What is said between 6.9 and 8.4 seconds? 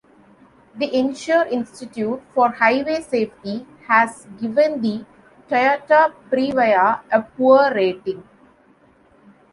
a "Poor" rating.